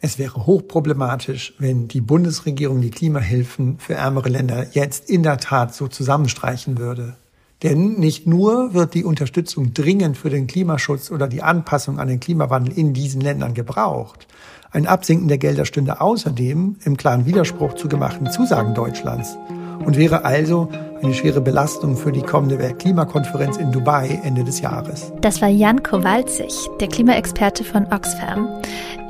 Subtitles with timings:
[0.00, 5.74] Es wäre hochproblematisch, wenn die Bundesregierung die Klimahilfen für ärmere Länder jetzt in der Tat
[5.74, 7.16] so zusammenstreichen würde.
[7.64, 12.20] Denn nicht nur wird die Unterstützung dringend für den Klimaschutz oder die Anpassung an den
[12.20, 14.28] Klimawandel in diesen Ländern gebraucht.
[14.70, 19.36] Ein Absinken der Gelder stünde außerdem im klaren Widerspruch zu gemachten Zusagen Deutschlands
[19.84, 20.68] und wäre also
[21.02, 25.12] eine schwere Belastung für die kommende Weltklimakonferenz in Dubai Ende des Jahres.
[25.20, 28.48] Das war Jan Kowalzig, der Klimaexperte von Oxfam.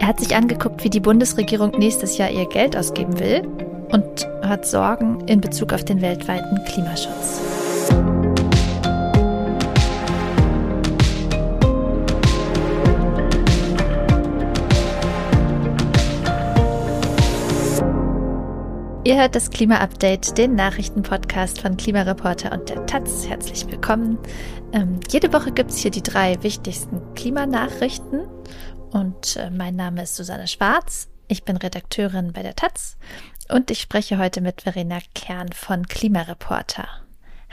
[0.01, 3.43] Er hat sich angeguckt, wie die Bundesregierung nächstes Jahr ihr Geld ausgeben will
[3.91, 7.58] und hat Sorgen in Bezug auf den weltweiten Klimaschutz.
[19.09, 23.27] Ihr hört das Klima-Update, den Nachrichtenpodcast von Klimareporter und der Taz.
[23.27, 24.19] Herzlich willkommen.
[24.75, 28.27] Ähm, jede Woche gibt es hier die drei wichtigsten Klimanachrichten.
[28.91, 31.09] Und äh, mein Name ist Susanne Schwarz.
[31.27, 32.99] Ich bin Redakteurin bei der Taz.
[33.49, 36.87] Und ich spreche heute mit Verena Kern von Klimareporter.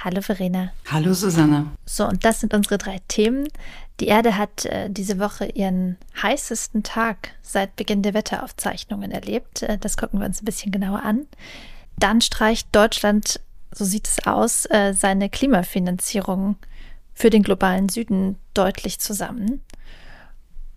[0.03, 0.73] Hallo Verena.
[0.91, 1.67] Hallo Susanne.
[1.85, 3.47] So, und das sind unsere drei Themen.
[3.99, 9.63] Die Erde hat äh, diese Woche ihren heißesten Tag seit Beginn der Wetteraufzeichnungen erlebt.
[9.63, 11.27] Äh, das gucken wir uns ein bisschen genauer an.
[11.97, 13.39] Dann streicht Deutschland,
[13.71, 16.57] so sieht es aus, äh, seine Klimafinanzierung
[17.13, 19.61] für den globalen Süden deutlich zusammen.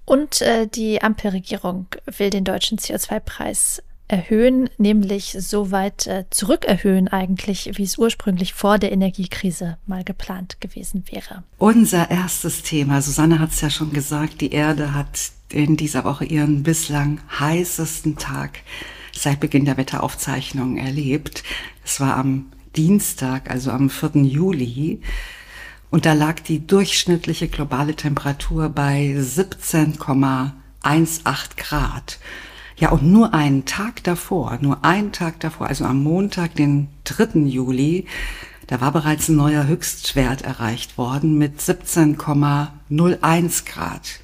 [0.05, 7.71] Und äh, die Ampelregierung will den deutschen CO2-Preis erhöhen, nämlich so weit äh, zurückerhöhen eigentlich,
[7.75, 11.45] wie es ursprünglich vor der Energiekrise mal geplant gewesen wäre.
[11.59, 16.25] Unser erstes Thema, Susanne hat es ja schon gesagt, die Erde hat in dieser Woche
[16.25, 18.61] ihren bislang heißesten Tag
[19.13, 21.43] seit Beginn der Wetteraufzeichnungen erlebt.
[21.85, 24.23] Es war am Dienstag, also am 4.
[24.23, 25.01] Juli.
[25.91, 32.19] Und da lag die durchschnittliche globale Temperatur bei 17,18 Grad.
[32.79, 37.41] Ja, und nur einen Tag davor, nur einen Tag davor, also am Montag, den 3.
[37.41, 38.07] Juli,
[38.69, 44.21] da war bereits ein neuer Höchstwert erreicht worden mit 17,01 Grad.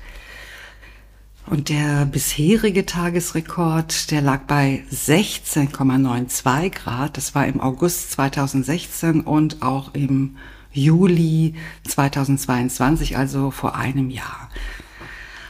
[1.47, 7.17] Und der bisherige Tagesrekord, der lag bei 16,92 Grad.
[7.17, 10.37] Das war im August 2016 und auch im
[10.73, 11.57] Juli
[11.89, 14.49] 2022, also vor einem Jahr.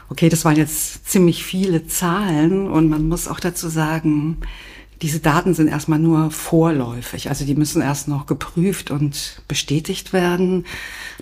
[0.08, 4.38] Okay, das waren jetzt ziemlich viele Zahlen und man muss auch dazu sagen,
[5.02, 7.28] diese Daten sind erstmal nur vorläufig.
[7.28, 10.64] Also die müssen erst noch geprüft und bestätigt werden.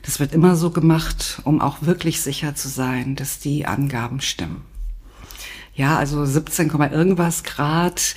[0.02, 4.62] Das wird immer so gemacht, um auch wirklich sicher zu sein, dass die Angaben stimmen.
[5.74, 8.14] Ja, also 17, irgendwas Grad.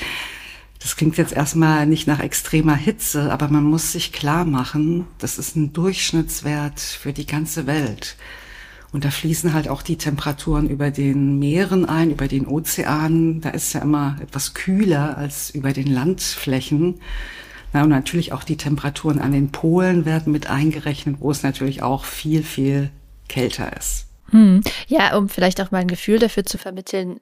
[0.80, 5.40] Das klingt jetzt erstmal nicht nach extremer Hitze, aber man muss sich klar machen, das
[5.40, 8.18] ist ein Durchschnittswert für die ganze Welt.
[8.96, 13.42] Und da fließen halt auch die Temperaturen über den Meeren ein, über den Ozeanen.
[13.42, 17.02] Da ist ja immer etwas kühler als über den Landflächen.
[17.74, 21.84] Na, und natürlich auch die Temperaturen an den Polen werden mit eingerechnet, wo es natürlich
[21.84, 22.90] auch viel, viel
[23.28, 24.06] kälter ist.
[24.30, 24.62] Hm.
[24.88, 27.20] Ja, um vielleicht auch mal ein Gefühl dafür zu vermitteln,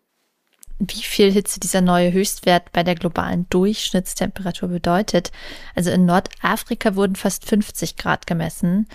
[0.78, 5.32] wie viel Hitze dieser neue Höchstwert bei der globalen Durchschnittstemperatur bedeutet.
[5.74, 8.86] Also in Nordafrika wurden fast 50 Grad gemessen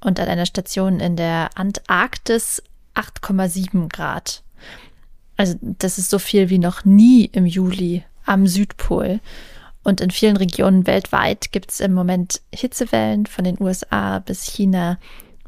[0.00, 2.62] und an einer Station in der Antarktis
[2.94, 4.42] 8,7 Grad.
[5.36, 9.20] Also das ist so viel wie noch nie im Juli am Südpol.
[9.82, 14.98] Und in vielen Regionen weltweit gibt es im Moment Hitzewellen von den USA bis China,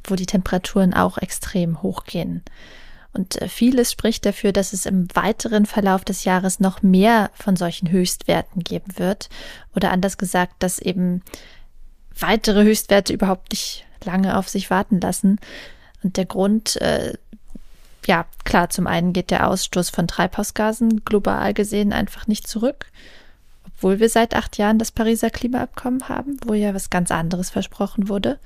[0.04, 2.42] wo die Temperaturen auch extrem hochgehen.
[3.12, 7.56] Und äh, vieles spricht dafür, dass es im weiteren Verlauf des Jahres noch mehr von
[7.56, 9.28] solchen Höchstwerten geben wird.
[9.76, 11.22] Oder anders gesagt, dass eben
[12.18, 15.38] weitere Höchstwerte überhaupt nicht lange auf sich warten lassen.
[16.02, 17.14] Und der Grund, äh,
[18.06, 22.86] ja, klar, zum einen geht der Ausstoß von Treibhausgasen global gesehen einfach nicht zurück,
[23.66, 28.08] obwohl wir seit acht Jahren das Pariser Klimaabkommen haben, wo ja was ganz anderes versprochen
[28.08, 28.38] wurde.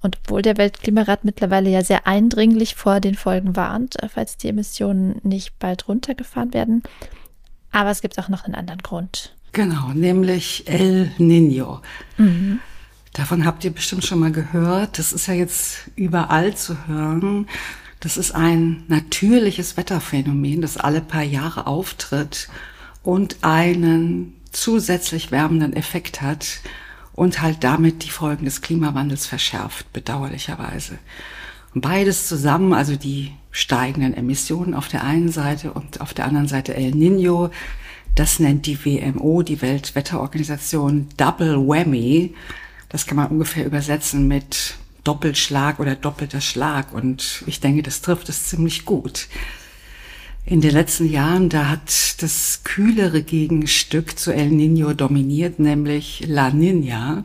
[0.00, 4.48] Und obwohl der Weltklimarat mittlerweile ja sehr eindringlich vor den Folgen warnt, äh, falls die
[4.48, 6.82] Emissionen nicht bald runtergefahren werden.
[7.70, 9.34] Aber es gibt auch noch einen anderen Grund.
[9.52, 11.82] Genau, nämlich El Nino.
[12.16, 12.58] Mhm.
[13.12, 14.98] Davon habt ihr bestimmt schon mal gehört.
[14.98, 17.46] Das ist ja jetzt überall zu hören.
[18.00, 22.48] Das ist ein natürliches Wetterphänomen, das alle paar Jahre auftritt
[23.02, 26.60] und einen zusätzlich wärmenden Effekt hat
[27.12, 30.98] und halt damit die Folgen des Klimawandels verschärft, bedauerlicherweise.
[31.74, 36.48] Und beides zusammen, also die steigenden Emissionen auf der einen Seite und auf der anderen
[36.48, 37.50] Seite El Nino,
[38.14, 42.34] das nennt die WMO, die Weltwetterorganisation, Double Whammy.
[42.92, 46.92] Das kann man ungefähr übersetzen mit Doppelschlag oder doppelter Schlag.
[46.92, 49.28] Und ich denke, das trifft es ziemlich gut.
[50.44, 56.50] In den letzten Jahren, da hat das kühlere Gegenstück zu El Nino dominiert, nämlich La
[56.50, 57.24] Nina.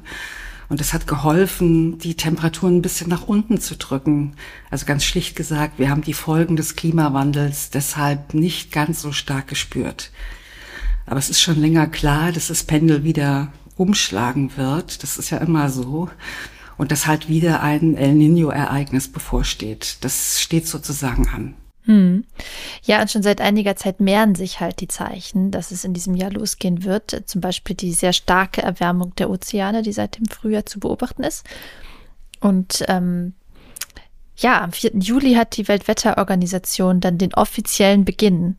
[0.70, 4.34] Und es hat geholfen, die Temperaturen ein bisschen nach unten zu drücken.
[4.70, 9.48] Also ganz schlicht gesagt, wir haben die Folgen des Klimawandels deshalb nicht ganz so stark
[9.48, 10.12] gespürt.
[11.06, 15.04] Aber es ist schon länger klar, dass das Pendel wieder umschlagen wird.
[15.04, 16.10] Das ist ja immer so.
[16.78, 19.98] Und dass halt wieder ein El Nino-Ereignis bevorsteht.
[20.02, 21.56] Das steht sozusagen an.
[21.86, 22.26] Hm.
[22.84, 26.16] Ja, und schon seit einiger Zeit mehren sich halt die Zeichen, dass es in diesem
[26.16, 27.24] Jahr losgehen wird.
[27.26, 31.46] Zum Beispiel die sehr starke Erwärmung der Ozeane, die seit dem Frühjahr zu beobachten ist.
[32.42, 33.34] Und ähm,
[34.36, 34.92] ja, am 4.
[35.00, 38.58] Juli hat die Weltwetterorganisation dann den offiziellen Beginn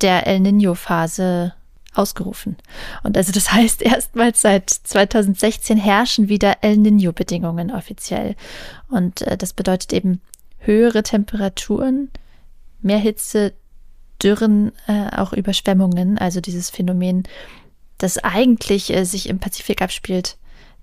[0.00, 1.54] der El Nino-Phase
[1.98, 2.56] ausgerufen.
[3.02, 8.36] Und also das heißt, erstmals seit 2016 herrschen wieder El Nino-Bedingungen offiziell.
[8.88, 10.20] Und äh, das bedeutet eben
[10.58, 12.10] höhere Temperaturen,
[12.82, 13.52] mehr Hitze,
[14.22, 17.24] Dürren, äh, auch Überschwemmungen, also dieses Phänomen,
[17.98, 20.36] das eigentlich äh, sich im Pazifik abspielt,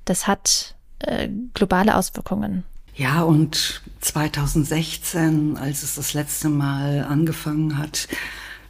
[0.06, 2.64] das hat äh, globale Auswirkungen.
[2.96, 8.08] Ja, und 2016, als es das letzte Mal angefangen hat,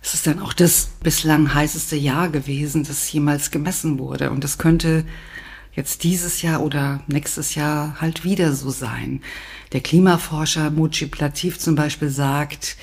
[0.04, 4.32] es ist dann auch das bislang heißeste Jahr gewesen, das jemals gemessen wurde.
[4.32, 5.06] Und das könnte
[5.76, 9.22] jetzt dieses Jahr oder nächstes Jahr halt wieder so sein.
[9.72, 12.76] Der Klimaforscher Mujib Latif zum Beispiel sagt,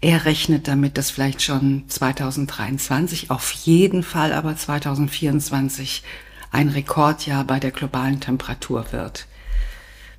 [0.00, 6.04] er rechnet damit, dass vielleicht schon 2023, auf jeden Fall aber 2024
[6.52, 9.26] ein Rekordjahr bei der globalen Temperatur wird.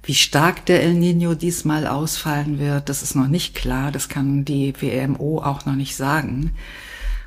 [0.03, 3.91] Wie stark der El Nino diesmal ausfallen wird, das ist noch nicht klar.
[3.91, 6.51] Das kann die WMO auch noch nicht sagen.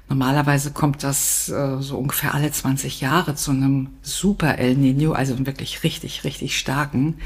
[0.08, 5.38] Normalerweise kommt das äh, so ungefähr alle 20 Jahre zu einem Super El Nino, also
[5.46, 7.16] wirklich richtig, richtig starken.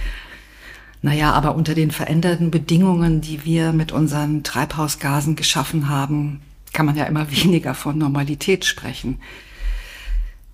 [1.02, 6.40] Naja, aber unter den veränderten Bedingungen, die wir mit unseren Treibhausgasen geschaffen haben,
[6.72, 9.20] kann man ja immer weniger von Normalität sprechen.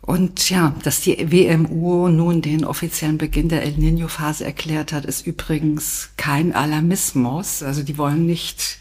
[0.03, 5.27] Und ja, dass die WMU nun den offiziellen Beginn der El Nino-Phase erklärt hat, ist
[5.27, 7.63] übrigens kein Alarmismus.
[7.63, 8.79] Also die wollen nicht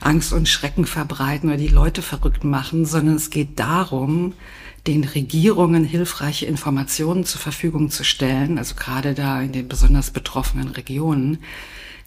[0.00, 4.32] Angst und Schrecken verbreiten oder die Leute verrückt machen, sondern es geht darum,
[4.86, 10.68] den Regierungen hilfreiche Informationen zur Verfügung zu stellen, also gerade da in den besonders betroffenen
[10.68, 11.38] Regionen,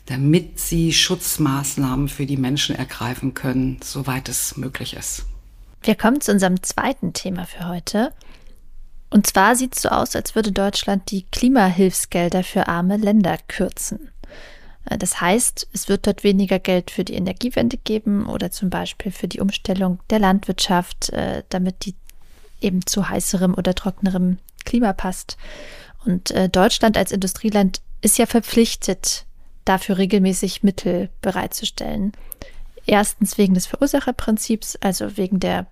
[0.06, 5.26] damit sie Schutzmaßnahmen für die Menschen ergreifen können, soweit es möglich ist.
[5.84, 8.14] Wir kommen zu unserem zweiten Thema für heute.
[9.10, 14.12] Und zwar sieht es so aus, als würde Deutschland die Klimahilfsgelder für arme Länder kürzen.
[14.86, 19.12] Äh, das heißt, es wird dort weniger Geld für die Energiewende geben oder zum Beispiel
[19.12, 21.96] für die Umstellung der Landwirtschaft, äh, damit die
[22.60, 25.38] eben zu heißerem oder trockenerem Klima passt.
[26.06, 29.26] Und äh, Deutschland als Industrieland ist ja verpflichtet,
[29.66, 32.14] dafür regelmäßig Mittel bereitzustellen.
[32.86, 35.68] Erstens wegen des Verursacherprinzips, also wegen der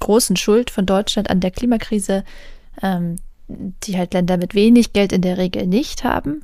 [0.00, 2.24] großen Schuld von Deutschland an der Klimakrise,
[2.82, 3.16] ähm,
[3.48, 6.42] die halt Länder mit wenig Geld in der Regel nicht haben.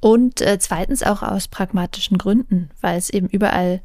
[0.00, 3.80] Und äh, zweitens auch aus pragmatischen Gründen, weil es eben überall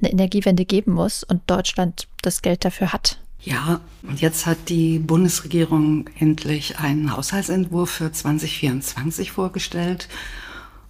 [0.00, 3.18] eine Energiewende geben muss und Deutschland das Geld dafür hat.
[3.40, 10.08] Ja, und jetzt hat die Bundesregierung endlich einen Haushaltsentwurf für 2024 vorgestellt.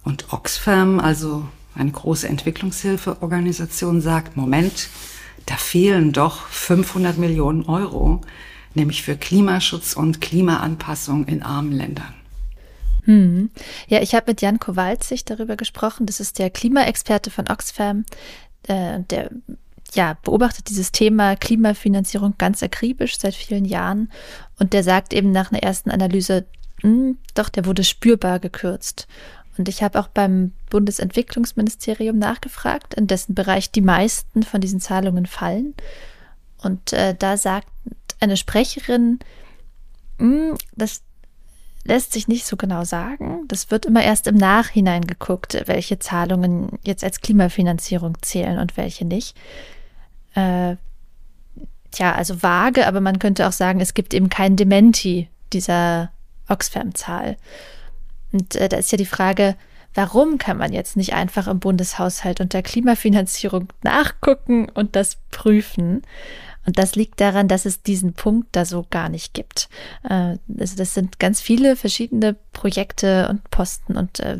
[0.03, 4.89] Und Oxfam, also eine große Entwicklungshilfeorganisation, sagt, Moment,
[5.45, 8.21] da fehlen doch 500 Millionen Euro,
[8.73, 12.13] nämlich für Klimaschutz und Klimaanpassung in armen Ländern.
[13.05, 13.49] Hm.
[13.87, 16.05] Ja, ich habe mit Jan Kowalzig darüber gesprochen.
[16.05, 18.05] Das ist der Klimaexperte von Oxfam.
[18.67, 19.29] Äh, der
[19.93, 24.11] ja, beobachtet dieses Thema Klimafinanzierung ganz akribisch seit vielen Jahren
[24.59, 26.45] und der sagt eben nach einer ersten Analyse,
[26.81, 29.07] mh, hm, doch, der wurde spürbar gekürzt.
[29.57, 35.25] Und ich habe auch beim Bundesentwicklungsministerium nachgefragt, in dessen Bereich die meisten von diesen Zahlungen
[35.25, 35.75] fallen.
[36.61, 37.67] Und äh, da sagt
[38.19, 39.19] eine Sprecherin,
[40.17, 41.03] hm, das
[41.83, 43.43] lässt sich nicht so genau sagen.
[43.47, 49.05] Das wird immer erst im Nachhinein geguckt, welche Zahlungen jetzt als Klimafinanzierung zählen und welche
[49.05, 49.35] nicht
[50.35, 50.77] äh,
[51.91, 56.11] tja, also vage, aber man könnte auch sagen, es gibt eben kein Dementi dieser
[56.49, 57.37] Oxfam-Zahl.
[58.33, 59.55] Und äh, da ist ja die Frage,
[59.93, 66.01] warum kann man jetzt nicht einfach im Bundeshaushalt unter Klimafinanzierung nachgucken und das prüfen?
[66.65, 69.69] Und das liegt daran, dass es diesen Punkt da so gar nicht gibt.
[70.09, 74.37] Äh, also das sind ganz viele verschiedene Projekte und Posten und äh,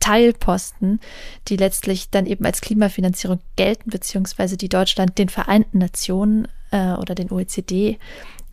[0.00, 1.00] Teilposten,
[1.48, 7.14] die letztlich dann eben als Klimafinanzierung gelten, beziehungsweise die Deutschland den Vereinten Nationen äh, oder
[7.14, 7.98] den OECD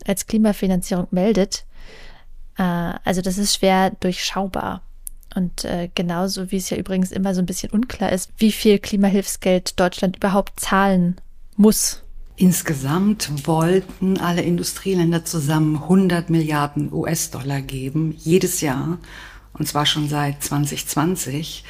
[0.06, 1.64] als Klimafinanzierung meldet.
[2.62, 4.82] Also das ist schwer durchschaubar.
[5.34, 8.78] Und äh, genauso wie es ja übrigens immer so ein bisschen unklar ist, wie viel
[8.78, 11.16] Klimahilfsgeld Deutschland überhaupt zahlen
[11.56, 12.02] muss.
[12.36, 18.98] Insgesamt wollten alle Industrieländer zusammen 100 Milliarden US-Dollar geben, jedes Jahr,
[19.54, 21.64] und zwar schon seit 2020.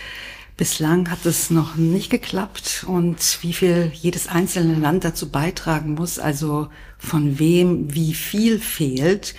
[0.56, 6.18] Bislang hat es noch nicht geklappt und wie viel jedes einzelne Land dazu beitragen muss,
[6.18, 9.34] also von wem wie viel fehlt,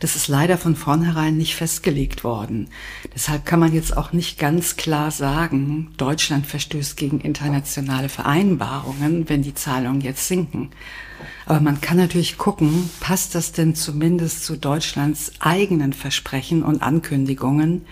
[0.00, 2.68] das ist leider von vornherein nicht festgelegt worden.
[3.14, 9.42] Deshalb kann man jetzt auch nicht ganz klar sagen, Deutschland verstößt gegen internationale Vereinbarungen, wenn
[9.42, 10.70] die Zahlungen jetzt sinken.
[11.44, 17.84] Aber man kann natürlich gucken, passt das denn zumindest zu Deutschlands eigenen Versprechen und Ankündigungen,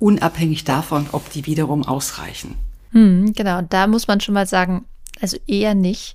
[0.00, 2.56] unabhängig davon, ob die wiederum ausreichen.
[2.90, 4.84] Hm, genau, da muss man schon mal sagen,
[5.20, 6.14] also eher nicht.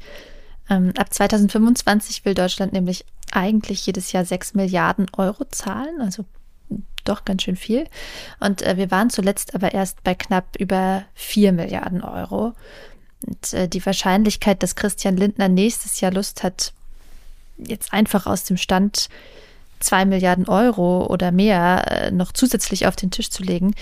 [0.69, 3.05] Ähm, ab 2025 will Deutschland nämlich
[3.37, 6.25] eigentlich jedes Jahr 6 Milliarden Euro zahlen, also
[7.03, 7.87] doch ganz schön viel.
[8.39, 12.53] Und äh, wir waren zuletzt aber erst bei knapp über 4 Milliarden Euro.
[13.25, 16.73] Und äh, die Wahrscheinlichkeit, dass Christian Lindner nächstes Jahr Lust hat,
[17.57, 19.09] jetzt einfach aus dem Stand
[19.79, 23.73] 2 Milliarden Euro oder mehr äh, noch zusätzlich auf den Tisch zu legen,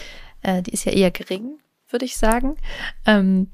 [0.42, 1.58] äh, die ist ja eher gering,
[1.90, 2.58] würde ich sagen.
[3.06, 3.48] Ähm,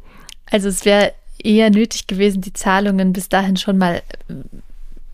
[0.50, 4.34] also es wäre eher nötig gewesen, die Zahlungen bis dahin schon mal äh,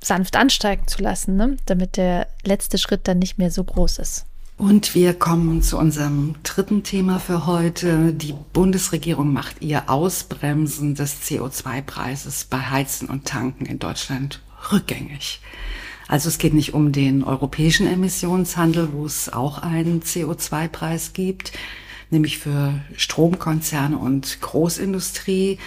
[0.04, 1.58] sanft ansteigen zu lassen, ne?
[1.66, 4.26] damit der letzte Schritt dann nicht mehr so groß ist.
[4.58, 8.12] Und wir kommen zu unserem dritten Thema für heute.
[8.12, 15.42] Die Bundesregierung macht ihr Ausbremsen des CO2-Preises bei Heizen und Tanken in Deutschland rückgängig.
[16.08, 21.52] Also es geht nicht um den europäischen Emissionshandel, wo es auch einen CO2-Preis gibt,
[22.10, 25.60] nämlich für Stromkonzerne und Großindustrie,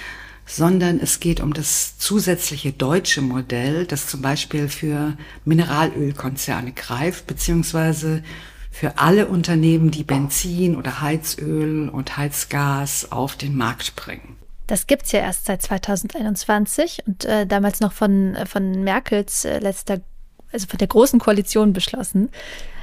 [0.50, 8.22] sondern es geht um das zusätzliche deutsche Modell, das zum Beispiel für Mineralölkonzerne greift, beziehungsweise
[8.70, 14.36] für alle Unternehmen, die Benzin oder Heizöl und Heizgas auf den Markt bringen.
[14.66, 20.00] Das gibt's ja erst seit 2021 und äh, damals noch von, von Merkels äh, letzter,
[20.52, 22.28] also von der großen Koalition beschlossen.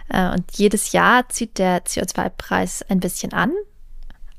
[0.09, 3.51] Äh, und jedes Jahr zieht der CO2-Preis ein bisschen an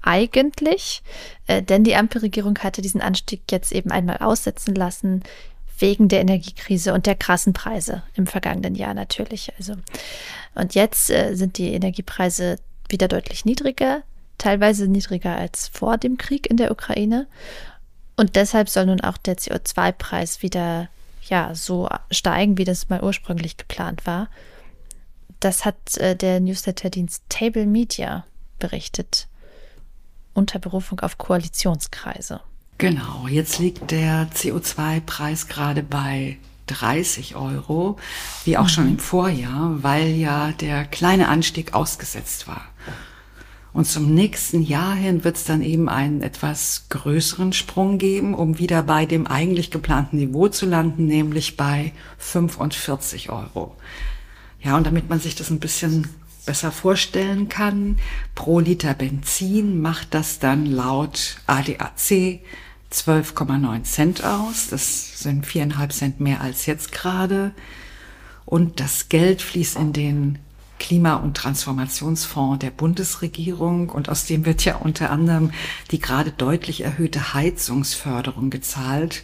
[0.03, 1.03] eigentlich,
[1.47, 5.23] äh, denn die Ampelregierung hatte diesen Anstieg jetzt eben einmal aussetzen lassen
[5.79, 9.53] wegen der Energiekrise und der krassen Preise im vergangenen Jahr natürlich.
[9.59, 9.75] Also
[10.55, 12.57] und jetzt äh, sind die Energiepreise
[12.89, 14.03] wieder deutlich niedriger,
[14.39, 17.27] teilweise niedriger als vor dem Krieg in der Ukraine.
[18.17, 20.89] Und deshalb soll nun auch der CO2-Preis wieder
[21.29, 24.29] ja so steigen, wie das mal ursprünglich geplant war.
[25.41, 28.25] Das hat äh, der Newsletterdienst Table Media
[28.59, 29.29] berichtet
[30.35, 32.41] unter Berufung auf Koalitionskreise.
[32.79, 37.99] Genau, jetzt liegt der CO2-Preis gerade bei 30 Euro,
[38.45, 38.69] wie auch mhm.
[38.69, 42.63] schon im Vorjahr, weil ja der kleine Anstieg ausgesetzt war.
[43.73, 48.59] Und zum nächsten Jahr hin wird es dann eben einen etwas größeren Sprung geben, um
[48.59, 53.77] wieder bei dem eigentlich geplanten Niveau zu landen, nämlich bei 45 Euro.
[54.61, 56.09] Ja, und damit man sich das ein bisschen
[56.49, 57.99] besser vorstellen kann.
[58.35, 62.41] Pro Liter Benzin macht das dann laut ADAC
[62.91, 64.69] 12,9 Cent aus.
[64.71, 67.53] Das sind viereinhalb Cent mehr als jetzt gerade.
[68.47, 70.39] Und das Geld fließt in den
[70.79, 75.51] Klima- und Transformationsfonds der Bundesregierung und aus dem wird ja unter anderem
[75.91, 79.23] die gerade deutlich erhöhte Heizungsförderung gezahlt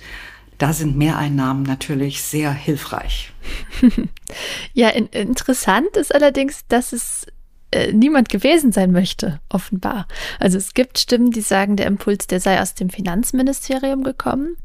[0.64, 3.34] da sind Mehreinnahmen natürlich sehr hilfreich.
[4.72, 7.26] ja, in, interessant ist allerdings, dass es
[7.70, 10.08] äh, niemand gewesen sein möchte, offenbar.
[10.40, 14.56] Also es gibt Stimmen, die sagen, der Impuls, der sei aus dem Finanzministerium gekommen.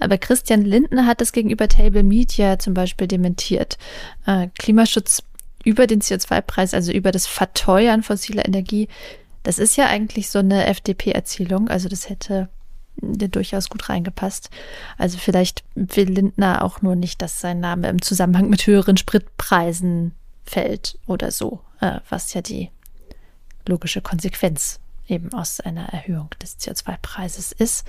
[0.00, 3.78] Aber Christian Lindner hat es gegenüber Table Media zum Beispiel dementiert.
[4.26, 5.22] Äh, Klimaschutz
[5.62, 8.88] über den CO2-Preis, also über das Verteuern fossiler Energie,
[9.44, 11.68] das ist ja eigentlich so eine FDP-Erzählung.
[11.68, 12.48] Also das hätte
[12.96, 14.50] der durchaus gut reingepasst.
[14.98, 20.12] Also vielleicht will Lindner auch nur nicht, dass sein Name im Zusammenhang mit höheren Spritpreisen
[20.44, 22.70] fällt oder so, äh, was ja die
[23.66, 27.86] logische Konsequenz eben aus einer Erhöhung des CO2-Preises ist.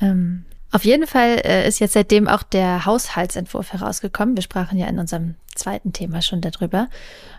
[0.00, 4.36] Ähm, auf jeden Fall äh, ist jetzt seitdem auch der Haushaltsentwurf herausgekommen.
[4.36, 6.88] Wir sprachen ja in unserem zweiten Thema schon darüber.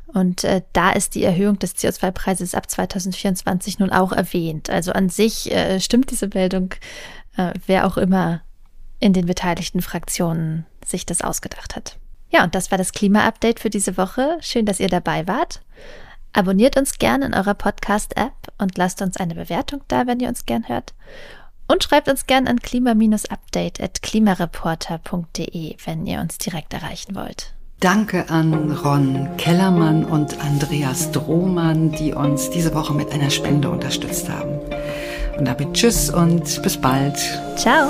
[0.08, 4.70] Und äh, da ist die Erhöhung des CO2-Preises ab 2024 nun auch erwähnt.
[4.70, 6.76] Also an sich äh, stimmt diese Meldung,
[7.36, 8.42] äh, wer auch immer
[9.00, 11.98] in den beteiligten Fraktionen sich das ausgedacht hat.
[12.30, 14.38] Ja, und das war das Klima-Update für diese Woche.
[14.42, 15.62] Schön, dass ihr dabei wart.
[16.34, 20.46] Abonniert uns gerne in eurer Podcast-App und lasst uns eine Bewertung da, wenn ihr uns
[20.46, 20.94] gern hört.
[21.74, 27.56] Und schreibt uns gern an klima-update at klimareporter.de, wenn ihr uns direkt erreichen wollt.
[27.80, 34.30] Danke an Ron Kellermann und Andreas Drohmann, die uns diese Woche mit einer Spende unterstützt
[34.30, 34.60] haben.
[35.40, 37.18] Und damit Tschüss und bis bald.
[37.56, 37.90] Ciao.